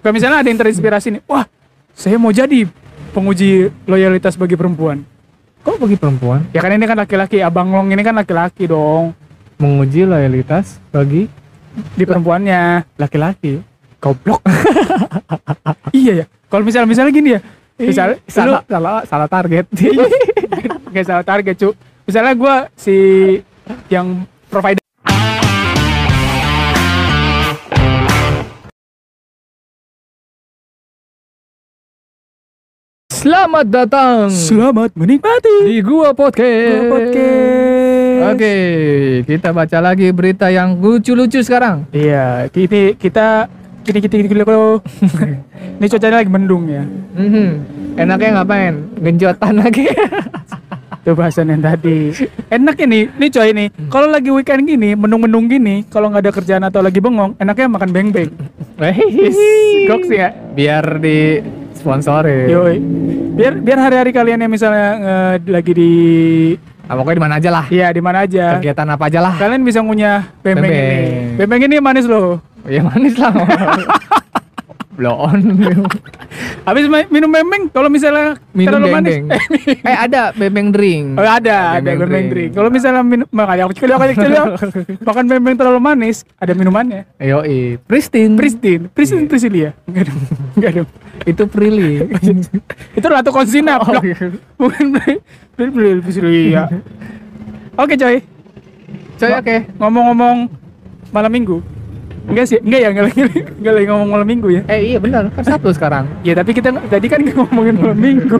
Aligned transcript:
Kalau 0.00 0.12
misalnya 0.16 0.40
ada 0.40 0.48
yang 0.48 0.60
terinspirasi 0.60 1.08
nih, 1.12 1.22
wah, 1.28 1.44
saya 1.92 2.16
mau 2.16 2.32
jadi 2.32 2.64
penguji 3.12 3.68
loyalitas 3.84 4.36
bagi 4.40 4.56
perempuan. 4.56 5.04
Kok 5.60 5.76
bagi 5.76 6.00
perempuan 6.00 6.40
Ya 6.56 6.64
kan 6.64 6.72
ini 6.72 6.88
kan 6.88 6.96
laki-laki, 6.96 7.44
Abang 7.44 7.68
Long 7.68 7.92
ini 7.92 8.00
kan 8.00 8.16
laki-laki 8.16 8.64
dong 8.64 9.12
menguji 9.60 10.08
loyalitas 10.08 10.80
bagi 10.88 11.28
di 11.92 12.04
perempuannya. 12.08 12.96
laki-laki? 12.96 13.60
Goblok. 14.00 14.40
iya 16.00 16.24
ya. 16.24 16.26
Kalau 16.48 16.64
misalnya 16.64 16.88
misalnya 16.88 17.12
gini 17.12 17.36
ya, 17.36 17.40
misalnya 17.76 18.16
salah 18.24 18.64
salah 18.64 19.04
salah 19.04 19.28
target. 19.28 19.68
Gak 20.96 21.06
salah 21.06 21.22
target 21.22 21.54
cu 21.54 21.70
Misalnya 22.02 22.34
gue 22.34 22.54
si 22.74 22.96
yang 23.86 24.26
provider 24.50 24.79
Selamat 33.10 33.66
datang 33.66 34.30
Selamat 34.30 34.94
menikmati 34.94 35.66
di 35.66 35.82
Gua 35.82 36.14
Podcast. 36.14 36.78
Gua 36.78 36.88
Podcast. 36.94 38.22
Oke, 38.30 38.56
kita 39.26 39.50
baca 39.50 39.78
lagi 39.82 40.14
berita 40.14 40.46
yang 40.46 40.78
lucu-lucu 40.78 41.42
sekarang. 41.42 41.90
Iya 41.90 42.46
Kini 42.48 42.94
kita 42.94 43.50
Kini 43.82 43.98
kita 43.98 44.14
kini 44.14 44.46
kalau 44.46 44.78
Ini 45.80 45.86
cuacanya 45.86 46.22
lagi 46.22 46.30
mendung 46.30 46.70
ya 46.70 46.86
Mhm. 47.10 47.48
Enaknya 47.98 48.30
ngapain? 48.38 48.74
Genjotan 48.96 49.58
lagi. 49.58 49.90
Itu 51.02 51.16
bahasan 51.16 51.50
yang 51.50 51.64
tadi 51.64 52.12
Enak 52.46 52.76
ini 52.78 53.10
Nih 53.10 53.28
coy 53.28 53.50
ini 53.50 53.64
Kalau 53.88 54.06
lagi 54.06 54.28
weekend 54.28 54.68
gini 54.68 54.92
Mendung-mendung 54.92 55.48
gini 55.48 55.82
Kalau 55.88 56.12
nggak 56.12 56.22
ada 56.22 56.32
kerjaan 56.32 56.62
atau 56.62 56.78
lagi 56.78 57.00
bengong 57.00 57.40
Enaknya 57.40 57.66
makan 57.66 57.90
beng-beng 57.90 58.30
Goks 59.88 60.08
ya 60.08 60.28
Biar 60.52 61.00
di 61.00 61.40
sponsori. 61.80 62.52
Yoi 62.52 62.76
Biar 63.34 63.56
biar 63.56 63.78
hari-hari 63.80 64.12
kalian 64.12 64.44
yang 64.44 64.52
misalnya 64.52 64.88
eh, 65.00 65.34
Lagi 65.48 65.72
di 65.72 65.90
Ah, 66.90 66.98
pokoknya 66.98 67.16
di 67.16 67.22
mana 67.22 67.34
aja 67.38 67.50
lah. 67.54 67.64
Iya 67.70 67.88
di 67.94 68.02
mana 68.02 68.26
aja 68.26 68.58
Kegiatan 68.58 68.88
apa 68.90 69.06
aja 69.06 69.22
lah. 69.22 69.34
Kalian 69.38 69.62
bisa 69.62 69.78
ngunyah 69.78 70.26
bembeng, 70.42 70.66
Bembeng. 70.66 70.74
ini. 70.74 71.38
Bembeng 71.38 71.62
ini 71.70 71.76
manis 71.78 72.06
loh. 72.10 72.42
Ya 72.66 72.82
manis 72.82 73.14
lah. 73.14 73.30
Blow 74.98 75.16
on. 75.16 75.38
Habis 76.60 76.84
minum 77.08 77.26
bembeng, 77.26 77.66
kalau 77.68 77.88
misalnya 77.88 78.36
Minum 78.52 78.76
terlalu 78.76 78.86
manis, 78.90 79.16
bembeng. 79.16 79.80
eh 79.82 79.96
ada 80.04 80.22
bembeng 80.30 80.68
drink. 80.68 81.04
oh, 81.14 81.24
ada, 81.24 81.80
ada 81.80 81.88
bembeng 81.90 82.06
drink. 82.06 82.28
drink. 82.28 82.50
Kalau 82.52 82.68
misalnya 82.68 83.00
minum, 83.00 83.26
makanya 83.36 83.62
aku 83.64 83.72
kecil, 83.72 83.90
aku 83.90 84.04
kecil, 84.12 84.32
makan 85.08 85.24
bembeng 85.26 85.56
terlalu 85.56 85.80
manis, 85.80 86.22
ada 86.36 86.52
minumannya. 86.52 87.08
Yoi, 87.16 87.80
Pristine. 87.80 88.36
Pristine, 88.36 88.82
Pristine 88.88 89.24
Iya. 89.24 89.30
Prisilia. 89.30 89.70
Enggak 89.84 90.04
dong, 90.06 90.20
enggak 90.54 90.72
dong. 90.74 90.88
Itu 91.22 91.42
Prilly. 91.46 91.92
Itu 92.92 93.06
ratu 93.08 93.30
konsina, 93.30 93.80
Oh, 93.80 93.96
iya. 93.98 94.16
bukan 94.54 94.84
Prisilia. 95.56 96.00
Prisilia. 96.00 96.62
Oke 97.74 97.94
coy, 97.94 98.20
Coy 99.16 99.32
oke. 99.32 99.56
ngomong-ngomong 99.76 100.36
malam 101.08 101.30
minggu. 101.30 101.64
Enggak 102.30 102.46
sih, 102.46 102.58
enggak 102.62 102.80
ya, 102.80 102.88
enggak 102.94 103.06
lagi, 103.10 103.20
enggak 103.58 103.72
lagi 103.74 103.86
ngomong 103.90 104.08
malam 104.08 104.26
minggu 104.26 104.48
ya. 104.54 104.62
Eh 104.70 104.80
iya 104.94 104.98
benar, 105.02 105.26
kan 105.34 105.42
Sabtu 105.42 105.74
sekarang. 105.74 106.06
Ya 106.22 106.38
tapi 106.38 106.54
kita 106.54 106.70
tadi 106.86 107.06
kan 107.10 107.20
ngomongin 107.26 107.74
malam 107.74 107.98
minggu. 107.98 108.38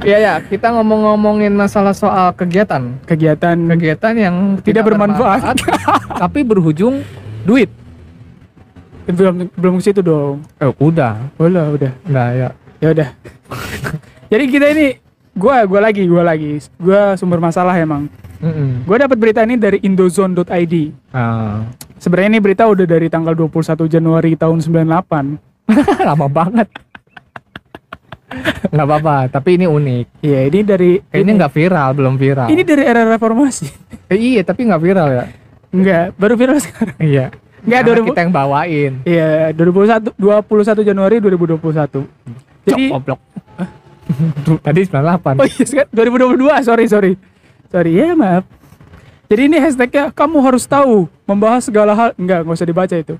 Iya 0.00 0.16
ya, 0.16 0.34
kita 0.40 0.72
ngomong-ngomongin 0.76 1.52
masalah 1.52 1.92
soal 1.92 2.32
kegiatan. 2.32 2.96
Kegiatan 3.04 3.56
Kegiatan 3.76 4.14
yang 4.16 4.36
Tidak 4.60 4.80
bermanfaat. 4.80 5.60
tapi 6.16 6.40
berujung 6.40 7.04
duit. 7.44 7.68
belum 9.10 9.50
belum 9.58 9.74
ke 9.80 9.90
situ 9.90 10.00
dong. 10.00 10.40
Eh 10.56 10.70
udah. 10.78 11.18
Udah, 11.36 11.64
udah. 11.74 11.92
Nah 12.06 12.28
ya. 12.32 12.48
Ya 12.78 12.88
udah. 12.94 13.08
Jadi 14.32 14.44
kita 14.48 14.66
ini 14.72 14.86
gua 15.34 15.66
gua 15.66 15.80
lagi, 15.82 16.06
gua 16.06 16.22
lagi. 16.22 16.62
Gua 16.78 17.18
sumber 17.18 17.42
masalah 17.42 17.74
emang. 17.76 18.06
Mm-mm. 18.40 18.88
Gua 18.88 18.96
dapat 18.96 19.16
berita 19.20 19.44
ini 19.44 19.60
dari 19.60 19.78
indozone.id. 19.84 20.74
Ah. 21.12 21.68
Sebenarnya 22.00 22.28
ini 22.36 22.40
berita 22.40 22.64
udah 22.64 22.86
dari 22.88 23.12
tanggal 23.12 23.36
21 23.36 23.84
Januari 23.84 24.32
tahun 24.34 24.64
98. 24.64 24.88
Lama 26.08 26.26
banget. 26.26 26.68
nggak 28.70 28.86
apa-apa, 28.86 29.16
tapi 29.26 29.58
ini 29.58 29.66
unik. 29.66 30.22
Iya, 30.22 30.40
ini 30.46 30.60
dari 30.62 30.90
Kayaknya 31.02 31.32
nggak 31.44 31.52
viral, 31.52 31.88
belum 31.98 32.14
viral. 32.14 32.46
Ini 32.46 32.62
dari 32.62 32.82
era 32.86 33.02
reformasi. 33.02 33.66
Eh, 34.06 34.38
iya, 34.38 34.42
tapi 34.46 34.70
nggak 34.70 34.80
viral 34.80 35.08
ya. 35.10 35.24
Enggak, 35.74 36.14
baru 36.14 36.34
viral 36.38 36.58
sekarang. 36.64 36.98
Iya. 37.02 37.34
Enggak, 37.60 37.80
Karena 37.84 38.00
2000 38.00 38.08
kita 38.08 38.20
yang 38.22 38.32
bawain. 38.32 38.92
Iya, 39.04 39.28
2021 39.52 40.14
21 40.16 40.88
Januari 40.88 41.16
2021. 41.20 42.06
Jadi 42.70 42.84
Cok, 42.88 42.94
goblok. 42.96 43.20
Tadi 44.66 44.80
98. 44.86 45.42
Oh 45.42 45.46
iya, 45.46 45.64
sekarang 45.66 45.90
2022. 45.92 46.66
Sorry, 46.66 46.84
sorry. 46.86 47.12
Sorry, 47.70 48.02
ya 48.02 48.18
maaf. 48.18 48.42
Jadi 49.30 49.46
ini 49.46 49.62
hashtagnya 49.62 50.10
kamu 50.10 50.42
harus 50.42 50.66
tahu 50.66 51.06
membahas 51.22 51.70
segala 51.70 51.94
hal. 51.94 52.10
Enggak, 52.18 52.42
nggak 52.42 52.56
usah 52.58 52.66
dibaca 52.66 52.96
itu. 52.98 53.14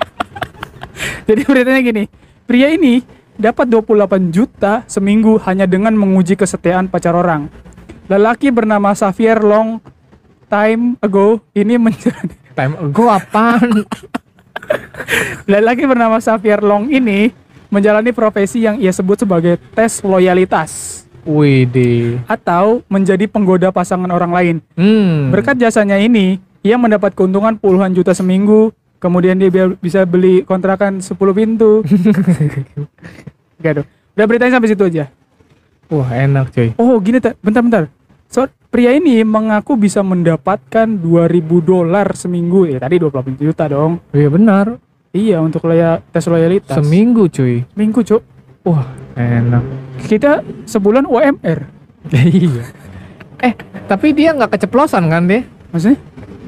Jadi 1.28 1.40
beritanya 1.48 1.80
gini, 1.80 2.04
pria 2.44 2.68
ini 2.68 3.00
dapat 3.40 3.64
28 3.64 4.28
juta 4.28 4.84
seminggu 4.84 5.40
hanya 5.48 5.64
dengan 5.64 5.96
menguji 5.96 6.36
kesetiaan 6.36 6.92
pacar 6.92 7.16
orang. 7.16 7.48
Lelaki 8.12 8.52
bernama 8.52 8.92
Xavier 8.92 9.40
Long 9.40 9.80
time 10.52 11.00
ago 11.00 11.40
ini 11.56 11.80
menjalani 11.80 12.36
Time 12.60 12.74
ago 12.76 13.08
apaan? 13.08 13.88
lelaki 15.50 15.88
bernama 15.88 16.20
Xavier 16.20 16.60
Long 16.60 16.92
ini 16.92 17.32
menjalani 17.72 18.12
profesi 18.12 18.68
yang 18.68 18.76
ia 18.76 18.92
sebut 18.92 19.24
sebagai 19.24 19.56
tes 19.72 20.04
loyalitas 20.04 21.04
Widih. 21.26 22.22
atau 22.24 22.80
menjadi 22.86 23.26
penggoda 23.26 23.68
pasangan 23.68 24.08
orang 24.08 24.32
lain. 24.32 24.56
Hmm. 24.74 25.28
Berkat 25.28 25.58
jasanya 25.58 25.98
ini, 25.98 26.38
ia 26.62 26.78
mendapat 26.78 27.12
keuntungan 27.12 27.58
puluhan 27.58 27.92
juta 27.92 28.14
seminggu. 28.14 28.70
Kemudian 28.96 29.36
dia 29.36 29.52
bi- 29.52 29.76
bisa 29.76 30.08
beli 30.08 30.40
kontrakan 30.40 31.04
10 31.04 31.12
pintu. 31.36 31.84
Gak 33.62 33.72
dong. 33.76 33.86
Udah 34.16 34.26
beritanya 34.26 34.56
sampai 34.56 34.70
situ 34.72 34.84
aja. 34.88 35.12
Wah, 35.92 36.08
enak 36.08 36.50
cuy. 36.50 36.72
Oh 36.80 36.96
gini, 36.98 37.20
Ta. 37.20 37.36
bentar-bentar. 37.38 37.92
So, 38.26 38.48
pria 38.72 38.90
ini 38.90 39.22
mengaku 39.22 39.78
bisa 39.78 40.02
mendapatkan 40.02 40.88
2000 40.88 41.06
dolar 41.62 42.08
seminggu. 42.16 42.66
Ya 42.66 42.80
tadi 42.80 42.98
28 42.98 43.38
juta 43.38 43.68
dong. 43.70 44.02
Iya 44.10 44.28
benar. 44.32 44.66
Iya, 45.14 45.40
untuk 45.40 45.64
tes 46.12 46.24
loyalitas. 46.28 46.76
Seminggu 46.76 47.24
cuy. 47.30 47.64
Seminggu, 47.72 48.04
Cuk. 48.04 48.20
Wah, 48.68 48.84
enak. 49.16 49.64
Kita 50.04 50.44
sebulan 50.68 51.08
UMR. 51.08 51.58
iya. 52.12 52.64
Eh, 53.36 53.52
tapi 53.84 54.12
dia 54.12 54.32
nggak 54.32 54.54
keceplosan 54.54 55.08
kan 55.08 55.26
deh? 55.26 55.42
Maksudnya? 55.72 55.98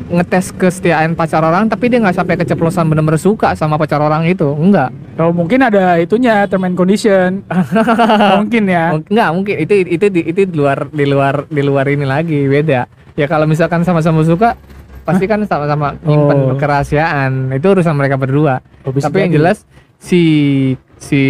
Ngetes 0.08 0.56
kesetiaan 0.56 1.12
pacar 1.12 1.44
orang, 1.44 1.68
tapi 1.68 1.92
dia 1.92 2.00
nggak 2.00 2.16
sampai 2.16 2.38
keceplosan 2.40 2.88
bener-bener 2.88 3.20
suka 3.20 3.52
sama 3.52 3.76
pacar 3.76 4.00
orang 4.00 4.24
itu. 4.24 4.46
Enggak. 4.56 4.88
Kalau 5.18 5.36
mungkin 5.36 5.60
ada 5.60 5.98
itunya, 6.00 6.48
term 6.48 6.64
and 6.64 6.78
condition. 6.78 7.44
mungkin 8.40 8.64
ya. 8.70 8.96
Enggak, 8.96 9.28
mungkin 9.34 9.54
itu 9.58 9.74
itu 9.84 10.06
di 10.08 10.20
itu 10.24 10.40
di 10.48 10.54
luar 10.56 10.88
di 10.88 11.04
luar 11.04 11.34
di 11.50 11.60
luar 11.60 11.84
ini 11.92 12.06
lagi 12.08 12.46
beda. 12.46 12.88
Ya 13.18 13.26
kalau 13.26 13.44
misalkan 13.44 13.82
sama-sama 13.82 14.22
suka 14.24 14.54
pasti 15.02 15.24
kan 15.26 15.44
sama-sama 15.44 15.98
nyimpen 16.06 16.54
Oh. 16.54 16.56
kerahasiaan. 16.56 17.52
Itu 17.52 17.74
urusan 17.76 17.92
mereka 17.92 18.16
berdua. 18.16 18.64
Oh, 18.86 18.94
Tapi 18.94 19.28
yang 19.28 19.32
jelas 19.34 19.66
si 19.98 20.22
si 20.98 21.22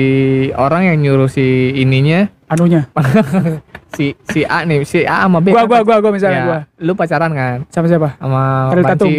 orang 0.56 0.93
yang 0.93 0.97
nyuruh 1.01 1.29
si 1.29 1.73
ininya 1.77 2.29
Anunya. 2.49 2.89
si 3.97 4.17
si 4.25 4.41
A 4.49 4.65
nih, 4.65 4.81
si 4.89 5.05
A 5.05 5.29
sama 5.29 5.45
B. 5.45 5.53
Gua, 5.53 5.69
kan 5.69 5.69
gua, 5.69 5.81
gua, 5.84 5.97
gua 6.01 6.12
misalnya 6.17 6.41
ya, 6.41 6.47
gua. 6.49 6.61
Lu 6.81 6.93
pacaran 6.97 7.33
kan 7.37 7.69
Sama 7.69 7.87
siapa? 7.93 8.17
sama 8.17 8.73
Ariel 8.73 8.84
Tatum. 8.89 9.11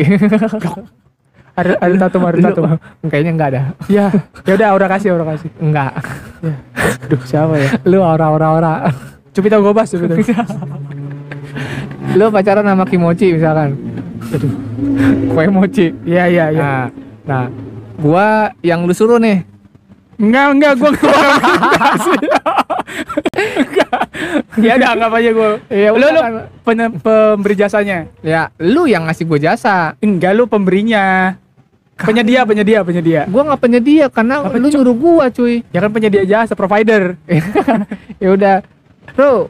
Ada 1.60 1.76
ada 1.76 1.96
tatum, 2.08 2.24
Lu- 2.24 2.40
tatum. 2.40 2.64
Kayaknya 3.12 3.32
enggak 3.36 3.50
ada. 3.52 3.62
Ya, 3.92 4.08
ya 4.48 4.52
udah 4.56 4.68
aura 4.72 4.88
kasih, 4.88 5.12
aura 5.12 5.28
kasih. 5.36 5.52
Enggak. 5.60 5.92
Ya. 6.40 6.56
Aduh, 7.04 7.22
siapa 7.28 7.54
ya? 7.60 7.70
Lu 7.84 8.00
ora-ora-ora. 8.00 8.88
Cupita 9.36 9.60
Gobas, 9.60 9.92
Cupita. 9.92 10.16
Lu 12.16 12.32
pacaran 12.32 12.64
sama 12.64 12.88
Kimochi 12.88 13.36
misalkan. 13.36 13.76
Aduh. 14.32 14.54
Kue 15.36 15.46
mochi. 15.52 15.92
Iya, 16.08 16.32
iya, 16.32 16.46
iya. 16.48 16.64
Nah, 16.64 16.84
nah, 17.28 17.46
gua 18.00 18.56
yang 18.64 18.88
lu 18.88 18.96
suruh 18.96 19.20
nih. 19.20 19.44
Enggak, 20.20 20.48
enggak, 20.52 20.74
gua 20.76 20.90
enggak. 20.92 21.16
Enggak. 23.40 23.92
Ya 24.60 24.76
udah 24.76 24.90
anggap 24.92 25.12
aja 25.16 25.30
gua. 25.32 25.50
Ya 25.72 25.90
lu, 25.96 26.04
lu 26.04 26.22
pen- 26.68 27.00
pemberi 27.00 27.56
jasanya. 27.56 28.12
Ya, 28.20 28.52
lu 28.60 28.84
yang 28.84 29.08
ngasih 29.08 29.24
gua 29.24 29.40
jasa. 29.40 29.96
Enggak, 30.04 30.36
lu 30.36 30.44
pemberinya. 30.44 31.36
Penyedia, 31.96 32.44
penyedia, 32.44 32.84
penyedia. 32.84 33.22
Gua 33.32 33.48
nggak 33.48 33.62
penyedia 33.64 34.06
karena 34.12 34.44
Apa, 34.44 34.60
lu 34.60 34.68
nyuruh 34.68 34.96
gua, 34.96 35.26
cuy. 35.32 35.64
Ya 35.72 35.80
kan 35.80 35.92
penyedia 35.96 36.28
jasa, 36.28 36.52
provider. 36.52 37.16
ya 38.24 38.30
udah. 38.36 38.56
Bro, 39.16 39.48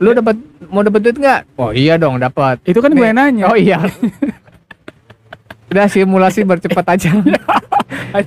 lu 0.00 0.10
dapat 0.16 0.36
mau 0.72 0.80
dapat 0.80 1.00
duit 1.04 1.16
nggak? 1.20 1.40
Oh 1.60 1.76
iya 1.76 2.00
dong, 2.00 2.16
dapat. 2.16 2.60
Itu 2.64 2.80
kan 2.80 2.92
gue 2.96 3.08
nanya. 3.12 3.52
Oh 3.52 3.56
iya. 3.56 3.84
udah 5.70 5.86
simulasi 5.86 6.42
bercepat 6.42 6.98
aja 6.98 7.14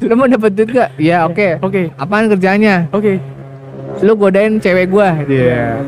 lu 0.02 0.16
mau 0.16 0.28
dapat 0.28 0.52
duit 0.52 0.70
gak 0.72 0.90
ya 0.98 1.26
oke. 1.26 1.60
Oke. 1.60 1.92
apaan 1.96 2.28
kerjanya 2.28 2.88
Oke. 2.90 3.20
lu 4.00 4.14
godain 4.14 4.58
cewek 4.58 4.90
gua. 4.90 5.16
Iya. 5.24 5.80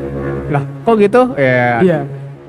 Lah 0.48 0.64
kok 0.84 0.96
gitu? 0.98 1.22
Ya 1.36 1.82
Iya. 1.82 2.00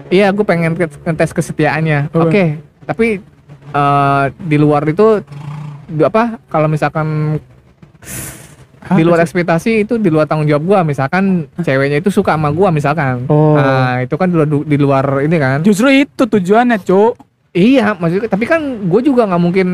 iya 0.08 0.26
gue 0.30 0.44
pengen 0.44 0.76
ngetes 0.76 1.32
kesetiaannya. 1.32 2.12
Oke. 2.12 2.60
Tapi 2.84 3.18
eh, 3.68 4.24
di 4.36 4.56
luar 4.56 4.84
itu 4.84 5.24
di- 5.86 6.02
apa 6.02 6.38
kalau 6.46 6.66
misalkan 6.66 7.38
di 8.86 9.02
luar 9.02 9.18
ekspektasi 9.18 9.82
itu 9.82 9.98
di 9.98 10.06
luar 10.06 10.30
tanggung 10.30 10.46
jawab 10.46 10.62
gua. 10.62 10.80
Misalkan 10.86 11.50
ceweknya 11.58 11.98
itu 11.98 12.14
suka 12.14 12.38
sama 12.38 12.54
gua 12.54 12.70
misalkan. 12.70 13.26
Oh. 13.26 13.58
nah 13.58 13.98
itu 13.98 14.14
kan 14.14 14.30
di 14.30 14.36
luar, 14.36 14.46
di 14.62 14.76
luar 14.78 15.04
ini 15.26 15.36
kan. 15.36 15.58
Justru 15.66 15.90
itu 15.90 16.22
tujuannya, 16.22 16.78
Cuk. 16.78 17.18
Iya 17.56 17.96
maksudnya 17.96 18.28
tapi 18.28 18.44
kan 18.44 18.60
gue 18.84 19.00
juga 19.02 19.24
nggak 19.24 19.40
mungkin 19.40 19.68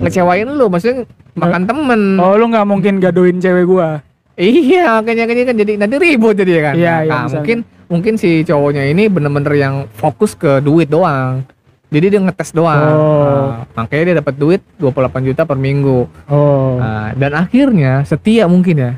ngecewain 0.00 0.48
lu 0.48 0.66
maksudnya 0.66 1.04
makan 1.34 1.62
temen 1.64 2.00
Oh, 2.16 2.34
lu 2.34 2.48
nggak 2.48 2.64
mungkin 2.64 2.98
gadoin 2.98 3.36
cewek 3.36 3.66
gua. 3.66 4.00
iya 4.34 4.98
kayaknya 4.98 5.24
kayaknya 5.24 5.46
kan 5.46 5.56
jadi 5.56 5.72
nanti 5.76 5.94
ribut 5.96 6.34
jadi 6.34 6.50
ya 6.50 6.62
kan 6.62 6.74
Iya, 6.74 6.82
nah, 6.88 6.98
iya, 6.98 7.06
nah, 7.06 7.20
misalnya. 7.20 7.34
mungkin 7.36 7.58
mungkin 7.86 8.14
si 8.16 8.30
cowoknya 8.42 8.82
ini 8.86 9.06
bener-bener 9.06 9.54
yang 9.54 9.74
fokus 9.92 10.32
ke 10.32 10.58
duit 10.58 10.88
doang 10.88 11.46
jadi 11.86 12.06
dia 12.08 12.20
ngetes 12.20 12.50
doang 12.50 12.82
Oh. 12.90 13.62
Nah, 13.62 13.70
makanya 13.76 14.02
dia 14.04 14.16
dapat 14.18 14.34
duit 14.34 14.60
28 14.76 14.90
juta 15.22 15.42
per 15.44 15.54
minggu 15.56 16.10
Oh. 16.26 16.76
Nah, 16.76 17.14
dan 17.14 17.32
akhirnya 17.36 18.02
setia 18.02 18.46
mungkin 18.46 18.76
ya 18.76 18.92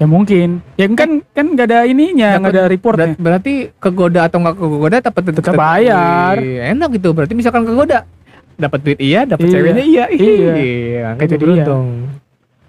Ya 0.00 0.06
mungkin. 0.06 0.64
Ya 0.74 0.88
kan 0.88 1.20
kan 1.30 1.46
nggak 1.46 1.66
ada 1.66 1.78
ininya, 1.84 2.40
nggak 2.40 2.50
ada 2.50 2.64
reportnya. 2.66 3.12
Ber- 3.12 3.20
berarti 3.20 3.52
kegoda 3.76 4.26
atau 4.26 4.40
nggak 4.40 4.56
kegoda 4.56 4.96
dapat 5.02 5.22
Tetap 5.30 5.54
bayar. 5.54 6.34
Iya, 6.36 6.72
enak 6.72 6.88
gitu 6.96 7.12
berarti 7.12 7.34
misalkan 7.34 7.62
kegoda 7.62 8.08
dapat 8.56 8.80
duit 8.82 8.98
iya 8.98 9.24
dapat 9.24 9.44
Iya. 9.46 9.52
ceweknya 9.54 9.84
iya 9.86 10.04
Iya. 10.10 10.52
iya 10.54 11.06
Itu 11.14 11.24
jadi 11.26 11.32
dia. 11.32 11.40
beruntung 11.40 11.86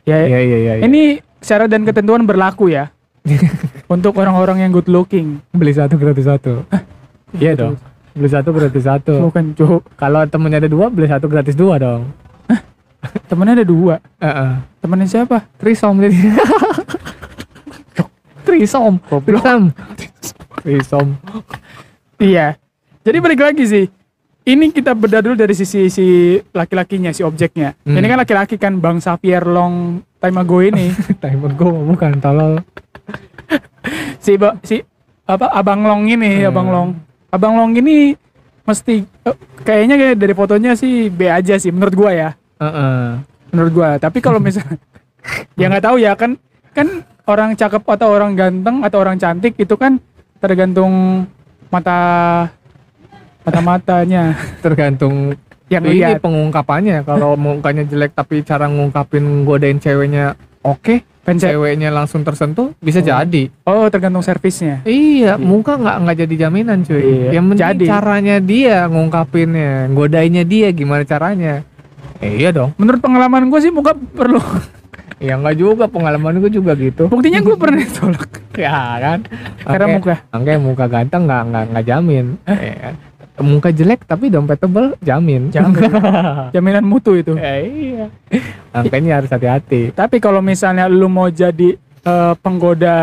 Ya, 0.01 0.17
iya 0.17 0.39
iya 0.39 0.57
iya 0.57 0.73
iya. 0.73 0.83
ini 0.83 1.01
syarat 1.37 1.67
dan 1.67 1.83
ketentuan 1.83 2.23
berlaku 2.23 2.67
ya 2.67 2.95
untuk 3.89 4.15
orang-orang 4.15 4.63
yang 4.63 4.71
good 4.71 4.87
looking. 4.87 5.43
beli 5.51 5.71
satu 5.71 5.93
gratis 5.95 6.23
satu 6.23 6.63
iya 7.33 7.53
dong 7.53 7.75
beli 8.11 8.25
satu 8.25 8.49
gratis 8.49 8.81
satu 8.81 9.19
Bukan, 9.21 9.51
Cuk. 9.53 9.83
kalau 9.93 10.23
temennya 10.25 10.59
ada 10.59 10.69
dua 10.69 10.87
beli 10.87 11.05
satu 11.05 11.27
gratis 11.27 11.53
dua 11.53 11.75
dong 11.75 12.07
Temennya 13.25 13.57
ada 13.57 13.65
dua. 13.65 13.95
Heeh. 14.15 14.51
Temennya 14.77 15.07
siapa? 15.09 15.43
trisom 15.57 15.99
jadi 15.99 16.13
trisom 18.51 18.93
trisom 19.23 19.61
trisom 20.59 21.07
Iya. 22.17 22.53
Jadi 23.01 23.17
balik 23.17 23.41
lagi 23.41 23.65
sih. 23.65 23.85
Ini 24.41 24.69
kita 24.69 24.93
bedah 24.93 25.21
dulu 25.21 25.33
dari 25.33 25.53
sisi 25.53 25.85
si 25.87 26.05
laki-lakinya, 26.47 27.09
si 27.09 27.21
objeknya. 27.21 27.73
Hmm. 27.81 27.97
Ini 27.97 28.05
kan 28.05 28.17
laki-laki 28.19 28.55
kan 28.57 28.77
Bang 28.77 28.97
Xavier 28.97 29.41
long 29.41 29.75
time 30.15 30.37
ago 30.37 30.61
ini. 30.61 30.93
timer 31.23 31.49
gue 31.51 31.65
bukan 31.65 32.17
tolol 32.17 32.61
si 34.25 34.37
ba- 34.37 34.57
si 34.61 34.85
apa 35.23 35.49
Abang 35.49 35.81
Long 35.81 36.05
ini, 36.05 36.41
Hmm. 36.41 36.49
Abang 36.49 36.67
Long. 36.69 36.89
Abang 37.29 37.53
Long 37.55 37.73
ini 37.73 38.13
mesti 38.61 39.01
eh, 39.01 39.35
kayaknya 39.61 39.95
kayak 39.97 40.15
dari 40.17 40.33
fotonya 40.33 40.71
sih 40.75 41.09
B 41.09 41.25
aja 41.25 41.57
sih 41.57 41.73
menurut 41.73 41.95
gua 41.95 42.11
ya. 42.13 42.29
Heeh. 42.57 43.17
Menurut 43.49 43.71
gua. 43.73 43.89
Tapi 43.97 44.21
kalau 44.21 44.37
misalnya 44.45 44.77
ya 45.57 45.65
nggak 45.67 45.85
tahu 45.85 45.97
ya 45.97 46.13
kan 46.13 46.37
kan 46.71 47.01
orang 47.31 47.49
cakep 47.53 47.81
atau 47.81 48.07
orang 48.09 48.31
ganteng 48.33 48.81
atau 48.81 48.99
orang 48.99 49.15
cantik 49.15 49.55
itu 49.55 49.73
kan 49.73 49.97
tergantung 50.37 51.23
mata 51.67 51.99
mata-matanya 53.41 54.35
tergantung 54.65 55.33
yang 55.67 55.83
ini 55.83 56.03
lihat. 56.03 56.19
pengungkapannya 56.19 57.01
kalau 57.01 57.33
mukanya 57.33 57.81
jelek 57.81 58.11
tapi 58.11 58.43
cara 58.43 58.67
ngungkapin 58.67 59.23
godain 59.41 59.79
ceweknya 59.79 60.35
oke 60.61 60.99
ce- 60.99 61.47
ceweknya 61.47 61.89
langsung 61.89 62.21
tersentuh 62.21 62.75
bisa 62.77 62.99
Oh. 62.99 63.07
jadi 63.07 63.43
Oh, 63.63 63.85
tergantung 63.87 64.19
servisnya. 64.19 64.83
iya 64.83 65.39
muka 65.39 65.73
nggak 65.73 65.97
nggak 65.97 66.17
jadi 66.19 66.35
jaminan 66.39 66.83
cuy 66.83 66.99
Iya, 66.99 67.29
yang 67.31 67.45
penting 67.47 67.63
jadi. 67.63 67.85
caranya 67.87 68.35
dia 68.37 68.77
ngungkapinnya 68.85 69.71
godainnya 69.89 70.43
dia 70.43 70.67
gimana 70.69 71.01
caranya 71.01 71.63
eh, 72.19 72.35
iya 72.35 72.51
dong 72.51 72.75
Menurut 72.75 72.99
pengalaman 72.99 73.47
gue 73.47 73.59
sih 73.59 73.71
muka 73.71 73.95
perlu. 73.95 74.43
Ya 75.21 75.37
nggak 75.37 75.55
juga 75.55 75.85
pengalaman 75.85 76.41
gue 76.41 76.49
juga 76.49 76.73
gitu 76.73 77.05
Buktinya 77.05 77.39
gue 77.45 77.55
pernah 77.55 77.77
ditolak 77.85 78.31
ya 78.57 78.79
kan 78.97 79.19
karena 79.61 79.85
Oke. 79.87 79.93
muka. 80.01 80.15
Makanya 80.33 80.59
muka 80.59 80.85
ganteng 80.89 81.21
nggak 81.29 81.41
nggak 81.47 81.63
nggak 81.71 81.85
jamin 81.85 82.25
Ya 82.49 82.75
kan? 82.81 82.95
muka 83.41 83.69
jelek 83.73 84.01
tapi 84.09 84.33
dompet 84.33 84.57
tebel 84.59 84.97
jamin 85.01 85.53
Jamin. 85.53 85.89
Jaminan 86.57 86.85
mutu 86.85 87.13
itu. 87.15 87.37
Eh, 87.37 87.61
iya 87.69 88.05
makanya 88.71 89.19
harus 89.19 89.31
hati-hati 89.31 89.91
Tapi 89.93 90.17
kalau 90.19 90.41
misalnya 90.41 90.89
lu 90.89 91.05
mau 91.07 91.29
jadi 91.29 91.77
eh, 92.01 92.33
penggoda 92.41 92.97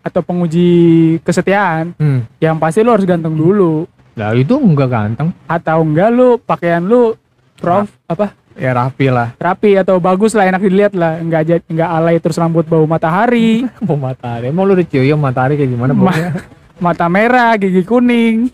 atau 0.00 0.24
penguji 0.24 1.20
kesetiaan, 1.20 1.92
hmm. 2.00 2.40
yang 2.40 2.56
pasti 2.56 2.80
lu 2.80 2.88
harus 2.88 3.04
ganteng 3.04 3.36
dulu. 3.36 3.84
Lah 4.16 4.32
itu 4.32 4.56
enggak 4.56 4.88
ganteng, 4.88 5.28
Atau 5.44 5.84
enggak 5.84 6.08
lu 6.08 6.40
pakaian 6.40 6.80
lu 6.80 7.12
prof 7.60 7.92
apa 8.08 8.32
ya 8.60 8.76
rapi 8.76 9.08
lah. 9.08 9.32
rapi 9.34 9.72
atau 9.74 9.96
bagus 9.96 10.36
lah 10.36 10.44
enak 10.44 10.60
dilihat 10.60 10.92
lah 10.92 11.16
enggak 11.16 11.40
aja 11.42 11.54
enggak 11.64 11.88
alay 11.90 12.16
terus 12.20 12.36
rambut 12.36 12.62
bau 12.62 12.84
matahari 12.84 13.64
Mau 13.88 13.96
matahari, 13.96 14.52
mau 14.52 14.62
lu 14.62 14.76
dicium 14.76 15.16
matahari 15.16 15.56
kayak 15.56 15.72
gimana 15.72 15.96
Ma- 15.96 16.36
mata 16.76 17.08
merah 17.08 17.56
gigi 17.56 17.80
kuning 17.80 18.52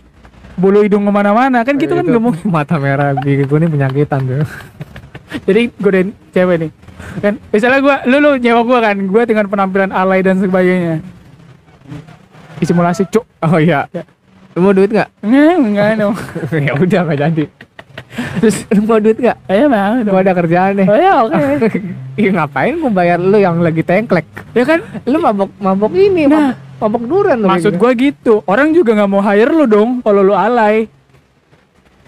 bulu 0.55 0.81
hidung 0.81 1.03
ke 1.03 1.11
mana-mana 1.11 1.61
kan 1.61 1.75
gitu 1.75 1.93
kan 1.93 2.01
Itu 2.01 2.15
nggak 2.15 2.23
mungkin 2.23 2.47
Mata 2.57 2.79
merah 2.79 3.19
gigi 3.19 3.45
kuning 3.45 3.67
penyakitan 3.67 4.21
tuh. 4.23 4.47
jadi 5.47 5.75
godain 5.77 6.15
cewek 6.31 6.57
nih 6.57 6.71
kan 7.19 7.37
misalnya 7.51 7.83
gua 7.83 7.97
lu 8.07 8.17
lu 8.19 8.31
nyewa 8.39 8.63
gua 8.63 8.79
kan 8.81 8.97
gua 9.05 9.27
dengan 9.27 9.45
penampilan 9.47 9.91
alay 9.91 10.23
dan 10.23 10.39
sebagainya 10.39 11.03
disimulasi 12.57 13.05
cuk 13.07 13.27
Oh 13.43 13.59
iya. 13.59 13.85
Ya. 13.91 14.03
Lu 14.55 14.65
mau 14.65 14.73
duit 14.73 14.89
nggak? 14.89 15.09
enggak 15.21 15.55
enggak 15.61 15.87
dong 15.99 16.15
ya 16.57 16.73
udah 16.73 17.01
nggak 17.05 17.19
jadi. 17.21 17.45
Terus 18.37 18.57
lu 18.69 18.83
mau 18.83 18.97
duit 18.97 19.17
nggak? 19.17 19.39
ayo 19.47 19.65
mau 19.67 19.93
Gua 20.03 20.21
ada 20.21 20.33
kerjaan 20.33 20.73
nih. 20.77 20.87
oh 20.87 20.97
ya 20.97 21.13
oke 21.23 21.37
Ih 22.19 22.31
ngapain 22.31 22.73
gua 22.75 22.91
bayar 22.91 23.19
lu 23.19 23.37
yang 23.37 23.59
lagi 23.59 23.81
tengklek? 23.81 24.25
ya 24.53 24.65
kan 24.65 24.81
Lu 25.05 25.17
mabok 25.17 25.51
mabok 25.57 25.93
ini, 25.93 26.25
Nah. 26.25 26.53
mabok, 26.53 26.57
mabok 26.79 27.03
duran 27.07 27.37
lu. 27.39 27.47
maksud 27.47 27.73
kayak 27.73 27.79
gua 27.79 27.91
gitu 27.95 28.35
orang 28.45 28.71
juga 28.71 28.93
nggak 28.95 29.09
mau 29.09 29.21
hire 29.21 29.49
lu 29.49 29.65
dong 29.65 29.91
kalau 30.01 30.21
lu 30.21 30.33
alay 30.33 30.89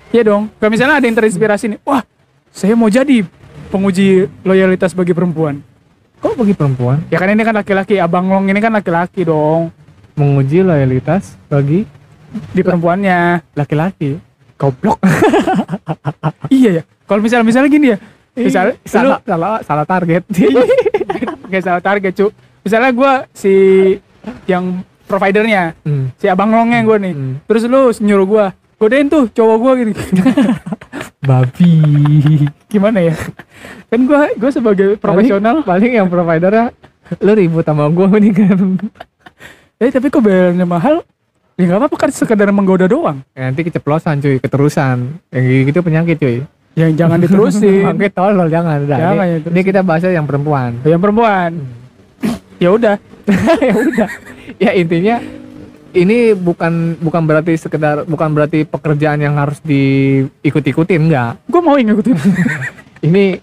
Iya 0.09 0.23
dong 0.27 0.49
kalau 0.55 0.71
misalnya 0.71 0.97
ada 0.97 1.05
yang 1.05 1.15
terinspirasi 1.15 1.65
nih 1.69 1.81
wah 1.83 2.01
saya 2.49 2.73
mau 2.73 2.89
jadi 2.89 3.25
penguji 3.69 4.25
loyalitas 4.41 4.93
bagi 4.93 5.13
perempuan 5.13 5.61
gitu. 5.61 5.67
Kok 6.19 6.35
bagi 6.37 6.51
perempuan 6.53 6.99
ya 7.07 7.17
kan 7.17 7.29
ini 7.29 7.43
kan 7.43 7.55
laki-laki 7.55 7.95
abang 7.97 8.27
long 8.27 8.45
ini 8.45 8.59
kan 8.59 8.73
laki-laki 8.73 9.23
dong 9.23 9.69
menguji 10.13 10.61
loyalitas 10.61 11.37
bagi 11.47 11.85
di 12.51 12.61
perempuannya 12.61 13.41
laki-laki? 13.53 14.19
Goblok 14.59 14.99
iya 16.51 16.71
ya 16.71 16.83
kalau 17.07 17.23
misalnya 17.23 17.47
misalnya 17.47 17.71
gini 17.71 17.87
ya 17.89 17.99
misalnya 18.37 18.75
lu 18.75 18.83
salah 18.85 19.19
salah 19.25 19.55
salah 19.63 19.85
target. 19.85 20.23
nggak 21.49 21.63
salah 21.65 21.81
target 21.81 22.13
cu 22.13 22.27
misalnya 22.61 22.91
gua 22.93 23.13
si 23.33 23.53
yang 24.45 24.85
providernya 25.09 25.73
Hmm. 25.81 26.13
si 26.15 26.29
abang 26.29 26.51
longnya 26.51 26.85
gue 26.85 26.97
nih 27.01 27.15
Hmm. 27.15 27.35
terus 27.45 27.65
lu 27.65 27.89
nyuruh 27.97 28.27
gua 28.27 28.47
godain 28.77 29.09
tuh 29.09 29.27
cowok 29.27 29.57
gua 29.57 29.73
gitu 29.75 29.93
Babi. 31.19 31.73
gimana 32.67 33.01
ya 33.03 33.15
kan 33.89 34.01
gua 34.05 34.29
gua 34.35 34.51
sebagai 34.51 34.95
profesional 34.97 35.61
Paling, 35.61 35.89
paling 35.89 35.93
yang 35.95 36.09
providernya 36.09 36.71
lu 37.19 37.33
ribut 37.33 37.65
sama 37.65 37.89
gua 37.89 38.07
nih 38.13 38.33
kan. 38.33 38.59
eh 39.79 39.89
tapi 39.89 40.07
kok 40.09 40.21
bayarnya 40.21 40.63
mahal 40.63 41.03
ya 41.59 41.67
nggak 41.67 41.79
apa-apa 41.83 41.97
kan 41.99 42.11
sekedar 42.15 42.49
menggoda 42.55 42.87
doang 42.87 43.21
Ya, 43.35 43.51
nanti 43.51 43.67
keceplosan 43.67 44.23
cuy, 44.23 44.39
keterusan. 44.39 45.19
Yang 45.35 45.75
gitu 45.75 45.79
penyakit 45.83 46.17
cuy. 46.17 46.37
yang 46.79 46.95
jangan 46.95 47.19
diterusin 47.19 47.83
Makanya 47.91 48.13
tolol 48.15 48.47
jangan. 48.47 48.87
Udah. 48.87 48.99
Jangan 49.03 49.27
ini, 49.27 49.39
ini 49.51 49.61
kita 49.67 49.81
bahasnya 49.83 50.15
yang 50.15 50.31
perempuan. 50.31 50.79
yang 50.87 51.03
perempuan 51.03 51.51
ya 52.59 52.71
udah 52.71 52.97
ya 53.67 53.75
udah. 53.75 54.09
Ya 54.59 54.71
intinya 54.75 55.19
ini 55.91 56.35
bukan 56.35 56.99
bukan 56.99 57.23
berarti 57.27 57.55
sekedar 57.55 58.03
bukan 58.05 58.31
berarti 58.31 58.63
pekerjaan 58.63 59.19
yang 59.19 59.35
harus 59.35 59.59
diikut-ikutin 59.63 61.11
enggak. 61.11 61.39
gua 61.47 61.61
mau 61.63 61.75
ngikutin 61.75 62.15
Ini 63.07 63.39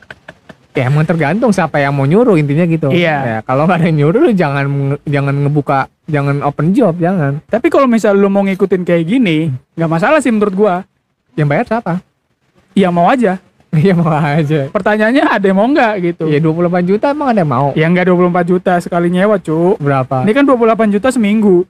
ya 0.76 0.92
emang 0.92 1.08
tergantung 1.08 1.56
siapa 1.56 1.80
yang 1.80 1.96
mau 1.96 2.04
nyuruh 2.04 2.36
intinya 2.36 2.68
gitu. 2.68 2.92
Iya. 2.92 3.18
Ya, 3.24 3.38
kalau 3.48 3.64
nggak 3.64 3.80
ada 3.80 3.86
yang 3.88 3.98
nyuruh 4.04 4.20
lu 4.28 4.32
jangan 4.36 4.66
jangan 5.08 5.36
ngebuka 5.48 5.88
jangan 6.06 6.42
open 6.42 6.72
job 6.72 6.94
jangan. 6.96 7.42
tapi 7.46 7.68
kalau 7.68 7.86
misal 7.86 8.14
lu 8.14 8.28
mau 8.28 8.42
ngikutin 8.42 8.82
kayak 8.82 9.04
gini 9.04 9.50
nggak 9.74 9.90
masalah 9.90 10.20
sih 10.20 10.30
menurut 10.30 10.54
gua 10.54 10.76
Yang 11.34 11.48
bayar 11.48 11.66
siapa? 11.68 11.94
ya 12.72 12.90
mau 12.90 13.08
aja 13.08 13.38
Iya 13.76 13.92
mau 13.92 14.08
aja. 14.08 14.72
pertanyaannya 14.72 15.24
ada 15.26 15.46
yang 15.46 15.58
mau 15.58 15.68
nggak 15.68 15.94
gitu 16.02 16.24
Ya 16.26 16.40
28 16.40 16.56
juta 16.86 17.12
emang 17.12 17.28
ada 17.28 17.42
yang 17.42 17.50
mau? 17.50 17.68
ya 17.74 17.86
nggak 17.86 18.06
24 18.08 18.48
juta 18.48 18.74
sekali 18.80 19.08
nyewa 19.10 19.36
cu 19.38 19.76
Berapa? 19.76 20.24
ini 20.24 20.32
kan 20.32 20.44
28 20.44 20.96
juta 20.96 21.10
seminggu 21.10 21.68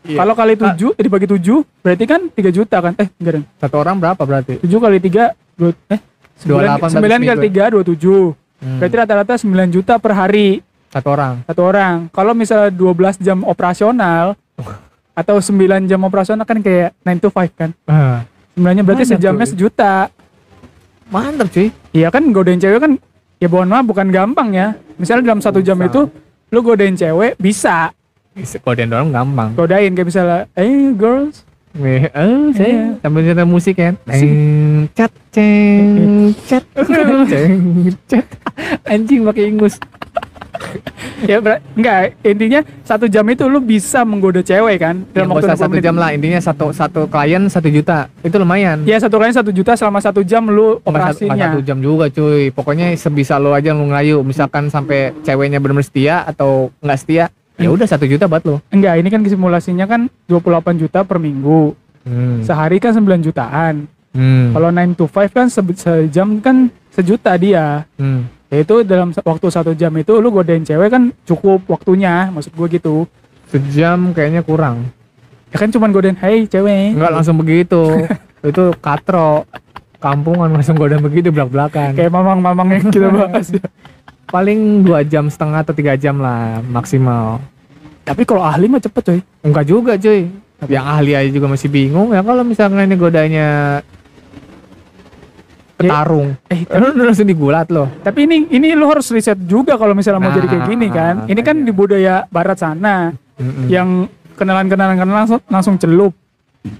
Iya. 0.00 0.24
kalau 0.24 0.32
kali 0.32 0.54
7 0.54 0.94
eh, 0.94 1.02
dibagi 1.02 1.26
7 1.26 1.82
berarti 1.82 2.04
kan 2.06 2.20
3 2.30 2.48
juta 2.48 2.76
kan 2.78 2.92
eh 2.96 3.10
enggak 3.12 3.32
dong 3.34 3.44
Satu 3.58 3.76
orang 3.76 3.96
berapa 3.98 4.22
berarti? 4.22 4.54
7 4.56 4.70
kali 4.78 4.96
3 4.98 5.34
dua, 5.52 5.70
eh 5.86 6.00
28 6.38 6.46
berarti 6.46 6.86
9 6.94 7.28
kali 7.28 7.38
seminggu. 7.42 7.58
3 7.90 8.32
27. 8.32 8.32
Hmm. 8.58 8.78
Berarti 8.78 8.94
rata-rata 8.96 9.34
9 9.36 9.74
juta 9.74 9.94
per 9.98 10.12
hari 10.14 10.62
satu 10.88 11.08
orang. 11.12 11.34
satu 11.44 11.62
orang. 11.62 11.96
Kalau 12.08 12.32
misalnya 12.32 12.70
12 12.70 13.20
jam 13.20 13.38
operasional 13.44 14.34
atau 15.20 15.36
9 15.36 15.50
jam 15.84 16.00
operasional 16.00 16.44
kan 16.44 16.58
kayak 16.58 16.94
9 17.04 17.22
to 17.22 17.28
5 17.28 17.52
kan. 17.54 17.70
Ah, 17.84 18.22
Sebenarnya 18.54 18.82
berarti 18.82 19.04
Mantap, 19.04 19.14
sejamnya 19.18 19.46
cuy. 19.46 19.52
sejuta. 19.54 19.94
mantap 21.08 21.48
cuy. 21.48 21.68
Iya 21.92 22.08
kan 22.10 22.22
godain 22.28 22.58
cewek 22.58 22.80
kan 22.80 22.92
ya 23.38 23.46
mohon 23.46 23.70
maaf 23.70 23.86
bukan 23.86 24.10
gampang 24.10 24.50
ya. 24.52 24.74
Misalnya 24.98 25.30
dalam 25.30 25.40
satu 25.40 25.62
jam 25.62 25.78
itu 25.80 26.10
lu 26.48 26.58
godain 26.60 26.92
cewek 26.92 27.36
bisa 27.38 27.92
Kodein 28.62 28.86
doang 28.86 29.10
gampang. 29.10 29.50
godain 29.58 29.90
kayak 29.92 30.06
misalnya 30.06 30.46
eh 30.54 30.94
girls 30.94 31.42
oh, 31.74 31.82
Iya. 31.82 32.10
saya 32.54 32.98
sambil 33.02 33.46
musik 33.46 33.74
kan. 33.74 33.94
Ceng, 34.06 34.86
cat, 34.94 35.12
ceng, 35.34 36.34
cat, 36.46 36.64
ceng, 37.26 37.62
cat. 38.06 38.26
Anjing 38.86 39.22
pakai 39.22 39.50
ingus. 39.50 39.74
Ya 41.22 41.38
enggak 41.72 42.00
intinya 42.22 42.60
satu 42.82 43.04
jam 43.04 43.24
itu 43.24 43.44
lu 43.44 43.58
bisa 43.58 44.02
menggoda 44.02 44.40
cewek 44.40 44.76
kan 44.78 44.96
Ya, 45.08 45.22
dalam 45.22 45.28
nggak 45.28 45.36
waktu 45.36 45.46
usah 45.46 45.56
60 45.56 45.60
satu 45.60 45.70
menit. 45.72 45.84
jam 45.84 45.94
lah. 45.94 46.10
Intinya 46.10 46.40
satu 46.40 46.66
satu 46.70 47.00
klien 47.06 47.42
satu 47.46 47.68
juta. 47.68 47.98
Itu 48.20 48.36
lumayan. 48.36 48.82
ya 48.82 48.96
satu 48.96 49.16
kali 49.16 49.30
satu 49.30 49.50
juta 49.50 49.72
selama 49.72 49.98
satu 49.98 50.20
jam 50.20 50.44
lu 50.44 50.78
operasinya 50.80 51.50
satu 51.50 51.60
jam 51.60 51.78
juga 51.78 52.06
cuy. 52.08 52.50
Pokoknya 52.50 52.94
sebisa 52.94 53.36
lo 53.36 53.52
aja 53.52 53.70
lu 53.70 53.86
ngerayu. 53.86 54.20
Misalkan 54.20 54.68
sampai 54.68 55.12
ceweknya 55.20 55.58
benar 55.58 55.80
setia 55.80 56.22
atau 56.22 56.70
nggak 56.78 56.98
setia, 56.98 57.24
ya 57.54 57.68
udah 57.68 57.84
satu 57.84 58.04
juta 58.04 58.24
buat 58.24 58.42
lo. 58.42 58.62
enggak 58.68 58.94
ini 58.96 59.08
kan 59.08 59.20
simulasinya 59.22 59.84
kan 59.84 60.00
28 60.24 60.44
juta 60.78 61.02
per 61.02 61.18
minggu 61.18 61.74
Hmm. 62.00 62.40
sehari 62.40 62.78
kan 62.78 62.94
9 62.94 63.20
jutaan 63.20 63.84
Hmm. 64.10 64.50
kalau 64.50 64.70
9 64.70 64.94
to 64.94 65.04
5 65.04 65.28
kan 65.30 65.46
se- 65.46 65.76
sejam 65.76 66.40
kan 66.40 66.56
sejuta 66.88 67.36
dia 67.36 67.84
Hmm. 67.94 68.24
Itu 68.50 68.80
dalam 68.80 69.12
waktu 69.12 69.46
satu 69.46 69.72
jam 69.72 69.92
itu 69.92 70.16
lu 70.16 70.28
godain 70.28 70.60
cewek 70.60 70.88
kan 70.88 71.02
cukup 71.22 71.66
waktunya 71.66 72.28
maksud 72.28 72.50
gue 72.50 72.68
gitu 72.72 73.04
Sejam 73.46 74.12
kayaknya 74.12 74.40
kurang. 74.40 74.88
ya 75.48 75.56
kan 75.56 75.68
cuman 75.68 75.88
godain 75.88 76.16
hey 76.16 76.44
cewek 76.44 76.92
Enggak 76.92 77.12
langsung 77.12 77.36
begitu. 77.36 78.04
itu 78.44 78.64
katro. 78.78 79.44
Kampungan 79.98 80.46
langsung 80.48 80.76
goda 80.76 80.94
begitu 80.96 81.28
belak-belakan. 81.28 81.90
kayak 81.92 82.08
mamang-mamang 82.08 82.68
yang 82.70 82.86
kita 82.94 83.08
bahas 83.08 83.50
ya. 83.50 83.64
paling 84.26 84.80
dua 84.80 85.02
jam 85.02 85.26
setengah 85.26 85.60
atau 85.60 85.72
tiga 85.72 85.96
jam 85.96 86.16
lah 86.16 86.60
maksimal 86.62 87.42
tapi 88.04 88.22
kalau 88.22 88.40
ahli 88.40 88.64
mah 88.64 88.78
cepet 88.78 89.02
coy 89.02 89.20
enggak 89.42 89.64
juga 89.64 89.92
cuy 89.96 90.28
yang 90.64 90.84
ahli 90.86 91.12
aja 91.12 91.30
juga 91.30 91.48
masih 91.48 91.66
bingung 91.66 92.12
ya 92.12 92.20
kalau 92.20 92.40
misalnya 92.42 92.84
ini 92.84 92.94
godanya 92.94 93.48
petarung. 95.78 96.34
Eh 96.50 96.66
lu 96.74 97.06
langsung 97.06 97.28
digulat 97.30 97.70
loh. 97.70 97.86
Tapi 98.02 98.26
ini 98.26 98.36
ini 98.50 98.74
lu 98.74 98.90
harus 98.90 99.06
riset 99.14 99.38
juga 99.46 99.78
kalau 99.78 99.94
misalnya 99.94 100.18
mau 100.18 100.28
Nah, 100.28 100.36
jadi 100.36 100.46
kayak 100.50 100.64
gini 100.66 100.86
kan. 100.90 101.14
Ini 101.30 101.40
kan 101.46 101.56
di 101.62 101.70
budaya 101.70 102.26
barat 102.28 102.58
sana 102.58 103.14
yang 103.70 104.10
kenalan-kenalan 104.34 104.98
kenalan 104.98 105.18
langsung, 105.24 105.40
langsung 105.46 105.74
celup. 105.78 106.12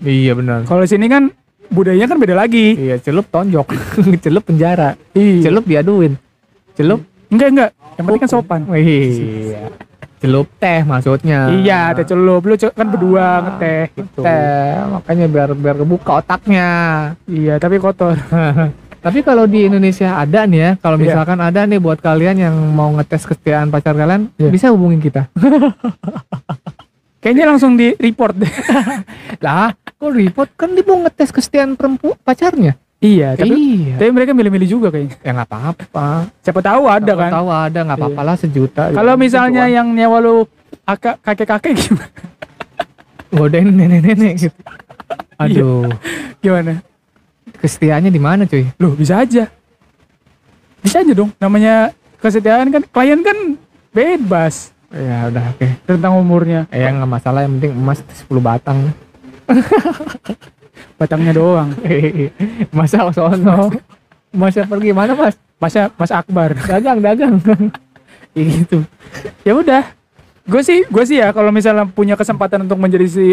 Iya 0.02 0.34
benar. 0.34 0.66
Kalau 0.66 0.82
di 0.82 0.90
sini 0.90 1.06
kan 1.06 1.30
budayanya 1.70 2.10
kan 2.10 2.18
beda 2.18 2.34
lagi. 2.34 2.74
Iya 2.74 2.98
celup 2.98 3.30
tonjok. 3.30 3.70
Celup 4.24 4.42
penjara. 4.44 4.98
Iya. 5.14 5.48
celup 5.48 5.64
diaduin. 5.64 6.18
Celup? 6.74 7.00
Enggak 7.30 7.48
enggak. 7.54 7.70
Yang 7.96 8.04
penting 8.04 8.22
kan 8.22 8.30
sopan. 8.30 8.60
Iya. 8.74 9.70
Celup 10.18 10.46
teh 10.58 10.80
maksudnya. 10.82 11.54
Iya 11.54 11.94
teh 11.94 12.06
celup. 12.06 12.42
Lu 12.42 12.54
kan 12.58 12.86
berdua 12.90 13.26
ngeteh. 13.46 13.82
gitu 13.94 14.20
teh 14.26 14.74
makanya 14.90 15.26
biar 15.30 15.48
biar 15.54 15.76
kebuka 15.78 16.12
otaknya. 16.24 16.70
Iya 17.30 17.62
tapi 17.62 17.78
kotor 17.78 18.18
Tapi 18.98 19.18
kalau 19.20 19.44
di 19.44 19.64
Indonesia 19.64 20.16
ada 20.16 20.42
nih 20.42 20.58
ya, 20.58 20.70
kalau 20.76 20.96
Iya. 20.96 21.04
misalkan 21.08 21.38
ada 21.38 21.62
nih 21.62 21.78
buat 21.78 21.98
kalian 21.98 22.36
yang 22.40 22.54
mau 22.68 22.90
ngetes 22.92 23.22
kesetiaan 23.24 23.68
pacar 23.68 23.94
kalian, 23.94 24.26
Iya. 24.34 24.48
bisa 24.48 24.66
hubungin 24.68 24.98
kita. 24.98 25.30
kayaknya 27.18 27.46
langsung 27.46 27.74
di 27.74 27.94
report 27.96 28.34
deh 28.36 28.52
lah, 29.44 29.70
kok 29.74 30.08
report 30.08 30.50
kan 30.54 30.70
dia 30.70 30.82
mau 30.82 30.98
ngetes 31.00 31.30
kesetiaan 31.30 31.74
perempuan 31.74 32.14
pacarnya. 32.18 32.78
iya 32.98 33.34
tapi 33.34 33.54
iya. 33.84 33.94
tapi 33.94 34.10
mereka 34.10 34.30
milih-milih 34.32 34.68
juga 34.68 34.88
kayaknya 34.88 35.18
Ya 35.20 35.30
nggak 35.32 35.48
apa-apa. 35.48 36.30
siapa 36.40 36.60
tahu 36.60 36.82
ada 36.84 37.06
Siapa 37.08 37.20
kan 37.20 37.30
Tahu 37.32 37.48
ada 37.48 37.78
nggak 37.80 37.98
apa-apa 37.98 38.22
lah 38.24 38.36
sejuta. 38.36 38.82
kalau 38.90 39.12
Ya, 39.12 39.20
misalnya 39.20 39.64
gituan. 39.64 39.76
yang 39.76 39.88
nyewa 39.92 40.18
lu 40.18 40.34
kakek-kakek 41.20 41.74
gimana 41.76 42.10
godain 43.28 43.68
nenek-nenek 43.68 44.34
gitu. 44.40 44.58
Aduh, 45.36 45.86
gimana 46.40 46.82
kesetiaannya 47.58 48.10
di 48.10 48.20
mana 48.22 48.42
cuy? 48.46 48.66
Loh 48.78 48.94
bisa 48.94 49.22
aja 49.22 49.50
Bisa 50.80 51.02
aja 51.02 51.12
dong 51.12 51.34
Namanya 51.42 51.92
kesetiaan 52.22 52.70
kan 52.70 52.82
Klien 52.88 53.20
kan 53.22 53.58
bebas 53.92 54.72
Ya 54.88 55.28
udah 55.28 55.52
oke. 55.52 55.66
Tentang 55.84 56.12
umurnya 56.16 56.64
Ya 56.72 56.88
nggak 56.88 57.10
masalah 57.10 57.44
yang 57.44 57.60
penting 57.60 57.76
emas 57.76 58.00
10 58.00 58.30
batang. 58.40 58.78
Batangnya 60.98 61.36
doang 61.36 61.74
Masa 62.76 63.10
sono. 63.12 63.74
Masa 64.32 64.64
pergi 64.64 64.96
mana 64.96 65.12
mas? 65.12 65.36
Masa 65.58 65.92
Mas 65.98 66.12
Akbar 66.14 66.54
Dagang 66.54 67.02
dagang. 67.02 67.36
gitu 68.44 68.84
ya 69.42 69.52
udah 69.56 69.82
gue 70.48 70.62
sih 70.64 70.84
gue 70.88 71.04
sih 71.04 71.18
ya 71.20 71.34
kalau 71.34 71.52
misalnya 71.52 71.84
punya 71.88 72.14
kesempatan 72.16 72.64
untuk 72.64 72.78
menjadi 72.80 73.06
si 73.08 73.26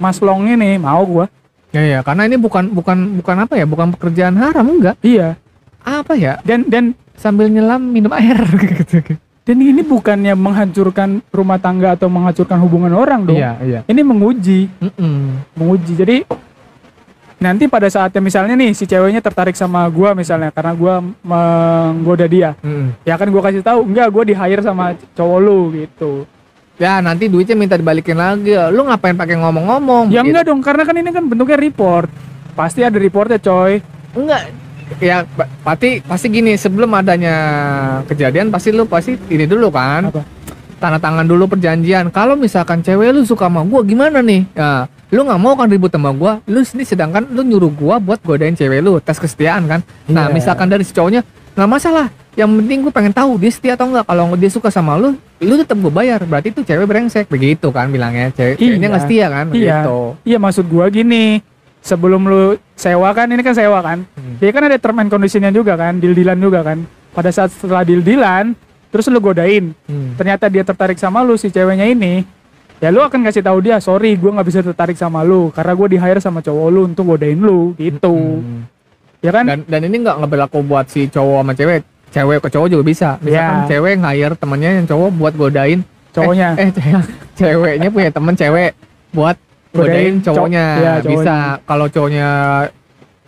Mas 0.00 0.18
Long 0.18 0.48
ini 0.48 0.80
mau 0.80 1.02
gue 1.04 1.26
Ya 1.70 1.82
ya, 1.82 1.98
karena 2.00 2.26
ini 2.26 2.34
bukan 2.34 2.66
bukan 2.68 2.98
bukan 3.16 3.36
apa 3.40 3.54
ya, 3.54 3.62
bukan 3.62 3.94
pekerjaan 3.94 4.34
haram 4.34 4.66
enggak. 4.68 4.98
iya 5.00 5.38
Apa 5.80 6.12
ya? 6.12 6.42
dan 6.42 6.66
dan 6.66 6.84
Sambil 7.14 7.46
nyelam 7.46 7.84
minum 7.84 8.08
air 8.10 8.32
gitu. 8.64 9.04
dan 9.40 9.56
ini 9.56 9.80
bukannya 9.80 10.32
menghancurkan 10.32 11.20
rumah 11.28 11.56
tangga 11.56 11.92
atau 11.92 12.08
menghancurkan 12.08 12.56
hubungan 12.58 12.90
orang 12.90 13.22
dong 13.22 13.36
Iya, 13.36 13.52
iya. 13.60 13.80
ini 13.84 14.00
menguji 14.00 14.72
Mm-mm. 14.80 15.44
menguji 15.52 15.92
jadi 15.94 16.16
nanti 17.36 17.64
pada 17.66 17.88
saatnya 17.88 18.20
misalnya 18.20 18.52
nih 18.54 18.72
si 18.72 18.84
ceweknya 18.84 19.18
tertarik 19.18 19.52
sama 19.52 19.84
gua 19.86 20.12
misalnya 20.12 20.48
karena 20.48 20.72
gua 20.72 20.94
menggoda 21.20 22.24
dia 22.24 22.56
Mm-mm. 22.56 22.96
ya 23.02 23.14
kan 23.14 23.28
gua 23.28 23.42
kasih 23.42 23.60
tahu 23.60 23.84
enggak 23.84 24.08
gua 24.08 24.24
di 24.24 24.32
hire 24.32 24.60
sama 24.60 24.92
cowok 25.12 25.38
lu 25.38 25.58
gitu 25.76 26.24
Ya 26.80 26.96
nanti 26.98 27.28
duitnya 27.28 27.52
minta 27.52 27.76
dibalikin 27.76 28.16
lagi. 28.16 28.56
Lu 28.72 28.82
ngapain 28.82 29.12
pakai 29.12 29.36
ngomong-ngomong? 29.36 30.08
ya 30.08 30.20
Gitu. 30.20 30.32
enggak 30.32 30.44
dong 30.46 30.60
karena 30.60 30.82
kan 30.82 30.96
ini 30.96 31.10
kan 31.10 31.24
bentuknya 31.24 31.54
report 31.54 32.08
pasti 32.50 32.80
ada 32.80 32.96
reportnya 32.96 33.36
coy 33.36 33.84
Enggak. 34.10 34.48
Ya 34.98 35.22
pa- 35.22 35.46
pasti 35.62 36.00
pasti 36.00 36.26
gini 36.26 36.56
sebelum 36.56 36.90
adanya 36.90 37.36
kejadian 38.04 38.48
pasti 38.48 38.72
lu 38.72 38.84
pasti 38.84 39.14
ini 39.28 39.44
dulu 39.44 39.68
kan. 39.68 40.08
Apa? 40.08 40.24
Tanda 40.76 40.96
tangan 40.96 41.22
dulu 41.22 41.46
perjanjian. 41.46 42.08
Kalau 42.08 42.34
misalkan 42.34 42.80
cewek 42.80 43.12
lu 43.12 43.22
suka 43.22 43.46
sama 43.46 43.60
gua 43.62 43.84
gimana 43.84 44.18
nih? 44.18 44.48
Ya, 44.50 44.88
lu 45.10 45.22
nggak 45.22 45.36
mau 45.38 45.52
kan 45.52 45.68
ribut 45.68 45.88
sama 45.88 46.10
gua. 46.10 46.40
Lu 46.44 46.64
sini 46.64 46.82
sedangkan 46.82 47.28
lu 47.28 47.44
nyuruh 47.44 47.68
gua 47.70 47.96
buat 47.96 48.18
godain 48.18 48.52
cewek 48.52 48.80
lu 48.80 48.96
tes 48.98 49.14
kesetiaan 49.14 49.68
kan. 49.68 49.80
Nah, 50.06 50.26
Iya. 50.26 50.34
misalkan 50.34 50.66
dari 50.66 50.82
si 50.82 50.90
cowoknya 50.90 51.20
nggak 51.54 51.68
masalah. 51.70 52.08
Yang 52.32 52.50
penting 52.56 52.78
gue 52.80 52.92
pengen 52.92 53.10
tahu 53.10 53.30
dia 53.36 53.50
setia 53.50 53.72
atau 53.74 53.86
enggak. 53.86 54.04
Kalau 54.04 54.24
dia 54.34 54.48
suka 54.48 54.68
sama 54.68 54.94
lu, 54.94 55.12
lu 55.38 55.54
tetap 55.56 55.74
gue 55.74 55.88
bayar. 55.88 56.22
Berarti 56.22 56.50
itu 56.50 56.62
cewek 56.62 56.84
brengsek 56.84 57.26
begitu 57.26 57.68
kan 57.68 57.86
bilangnya. 57.86 58.30
Cewek, 58.30 58.54
Iya. 58.54 58.66
ceweknya 58.68 58.88
nggak 58.88 59.02
setia 59.04 59.26
kan? 59.28 59.46
Iya. 59.50 59.76
Begitu. 59.80 59.98
iya 60.24 60.38
maksud 60.38 60.64
gua 60.66 60.86
gini 60.86 61.42
sebelum 61.80 62.22
lu 62.22 62.44
sewa 62.74 63.08
kan 63.10 63.26
ini 63.26 63.40
kan 63.40 63.50
sewa 63.50 63.80
kan 63.80 64.04
Hmm. 64.10 64.36
dia 64.36 64.50
kan 64.50 64.62
ada 64.62 64.76
term 64.76 65.00
and 65.00 65.08
conditionnya 65.08 65.48
juga 65.48 65.74
kan 65.74 65.96
deal 65.96 66.12
dealan 66.12 66.36
juga 66.36 66.60
kan 66.62 66.78
pada 67.10 67.28
saat 67.28 67.48
setelah 67.50 67.82
deal 67.82 67.98
dealan 67.98 68.52
terus 68.88 69.08
lu 69.08 69.16
godain 69.16 69.72
Hmm. 69.82 70.12
ternyata 70.14 70.46
dia 70.46 70.60
tertarik 70.60 70.96
sama 70.96 71.20
lu 71.20 71.34
si 71.34 71.48
ceweknya 71.48 71.88
ini 71.88 72.20
ya 72.76 72.88
lu 72.88 73.00
akan 73.00 73.20
kasih 73.22 73.40
tahu 73.40 73.58
dia 73.60 73.76
sorry 73.78 74.12
gue 74.12 74.28
nggak 74.28 74.44
bisa 74.44 74.60
tertarik 74.62 74.92
sama 74.94 75.20
lu 75.20 75.48
karena 75.50 75.72
gue 75.74 75.88
di 75.88 75.98
hire 75.98 76.20
sama 76.20 76.38
cowok 76.38 76.66
lu 76.68 76.80
untuk 76.86 77.04
godain 77.06 77.36
lu 77.36 77.72
gitu 77.74 78.12
Hmm. 78.12 78.68
ya 79.18 79.30
kan 79.30 79.44
dan 79.46 79.58
dan 79.64 79.80
ini 79.82 79.96
nggak 79.98 80.14
nggak 80.16 80.30
berlaku 80.30 80.60
buat 80.60 80.84
si 80.84 81.08
cowok 81.08 81.40
sama 81.40 81.52
cewek 81.54 81.80
cewek 82.10 82.38
ke 82.40 82.48
cowok 82.48 82.68
juga 82.68 82.82
bisa. 82.82 83.08
Misalkan 83.18 83.56
Ya. 83.56 83.68
cewek 83.68 83.94
hire 83.98 84.34
temennya 84.34 84.70
yang 84.74 84.86
cowok 84.86 85.08
buat 85.12 85.34
godain. 85.34 85.80
Cowoknya. 86.10 86.48
Eh, 86.54 86.66
eh 86.66 86.70
ce- 86.70 87.06
ceweknya 87.36 87.88
punya 87.88 88.10
temen 88.10 88.34
cewek 88.34 88.74
buat 89.10 89.36
godain 89.70 89.86
Godain 90.10 90.14
cow- 90.20 90.34
cowoknya. 90.36 90.64
iya, 90.76 90.92
cowoknya. 90.96 91.10
bisa. 91.16 91.36
Kalau 91.62 91.86
cowoknya 91.86 92.28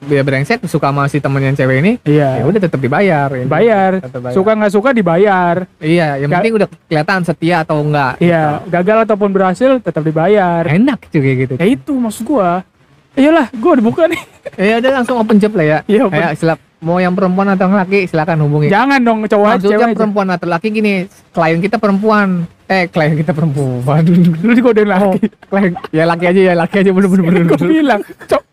dia 0.03 0.19
brengsek 0.21 0.67
suka 0.67 0.91
sama 0.91 1.07
si 1.07 1.23
temennya 1.23 1.55
yang 1.55 1.59
cewek 1.62 1.77
ini 1.79 1.93
ya 2.03 2.35
iya 2.35 2.43
udah 2.43 2.59
tetap 2.59 2.77
dibayar. 2.77 3.31
Ya. 3.31 3.47
bayar. 3.47 3.91
Tetep 4.03 4.19
bayar. 4.21 4.35
suka 4.35 4.51
nggak 4.53 4.73
suka 4.73 4.91
dibayar. 4.91 5.57
Iya 5.79 6.09
yang 6.19 6.27
Ga- 6.27 6.37
penting 6.37 6.53
udah 6.59 6.69
kelihatan 6.83 7.21
setia 7.23 7.57
atau 7.62 7.79
enggak 7.79 8.19
iya 8.19 8.59
gagal 8.67 9.07
ataupun 9.07 9.31
berhasil 9.31 9.79
tetap 9.79 10.03
dibayar. 10.03 10.67
Enak 10.67 11.07
juga 11.07 11.31
gitu. 11.39 11.55
Ya 11.55 11.67
itu 11.69 11.93
maksud 11.95 12.27
gua. 12.27 12.67
Iyalah 13.15 13.47
gua 13.55 13.79
dibuka 13.79 14.11
nih. 14.11 14.19
Ya 14.59 14.83
udah 14.83 14.91
langsung 14.93 15.17
open 15.17 15.39
job 15.39 15.55
lah 15.55 15.62
ya. 15.62 15.79
Iya, 15.87 16.03
open. 16.03 16.19
Ayo, 16.19 16.35
silap 16.35 16.59
mau 16.83 16.99
yang 16.99 17.15
perempuan 17.15 17.47
atau 17.49 17.67
laki 17.67 18.05
silakan 18.05 18.43
hubungi 18.43 18.67
jangan 18.69 18.99
dong 18.99 19.23
cowok 19.23 19.47
aja 19.47 19.55
Maksudnya 19.57 19.71
cewek 19.73 19.87
aja. 19.87 19.97
perempuan 19.97 20.27
atau 20.29 20.47
laki 20.47 20.69
gini, 20.69 20.95
klien 21.31 21.59
kita 21.59 21.77
perempuan. 21.79 22.29
Eh, 22.67 22.85
klien 22.87 23.15
kita 23.15 23.31
perempuan. 23.31 24.03
lu 24.43 24.51
digodain 24.51 24.91
Oh, 24.93 25.15
laki 25.15 25.29
klien, 25.47 25.73
ya 25.91 26.05
laki 26.05 26.25
aja 26.27 26.41
ya 26.43 26.55
laki 26.55 26.77
aja 26.79 26.91
bener 26.91 27.09
bener 27.09 27.25
bener. 27.25 27.43
gue 27.49 27.59
bilang 27.62 28.01
cowok 28.25 28.45